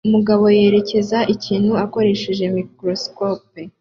Umugabo 0.07 0.43
yitegereza 0.57 1.19
ikintu 1.33 1.71
akoresheje 1.85 2.43
microscope 2.57 3.61